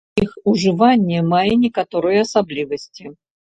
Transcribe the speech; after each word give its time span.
Іх 0.21 0.29
ужыванне 0.51 1.19
мае 1.33 1.53
некаторыя 1.67 2.25
асаблівасці. 2.29 3.17